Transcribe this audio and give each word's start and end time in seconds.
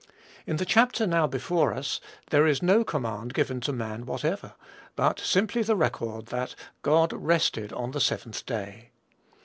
In 0.47 0.55
the 0.55 0.65
chapter 0.65 1.05
now 1.05 1.27
before 1.27 1.75
us, 1.75 2.01
there 2.31 2.47
is 2.47 2.63
no 2.63 2.83
command 2.83 3.35
given 3.35 3.61
to 3.61 3.71
man 3.71 4.07
whatever; 4.07 4.55
but 4.95 5.19
simply 5.19 5.61
the 5.61 5.75
record 5.75 6.25
that, 6.29 6.55
"God 6.81 7.13
rested 7.13 7.71
on 7.71 7.91
the 7.91 8.01
seventh 8.01 8.43
day." 8.47 8.89